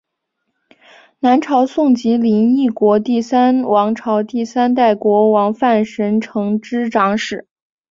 [1.19, 7.45] 南朝宋及林邑国第三王朝第三代国王范神成之长史。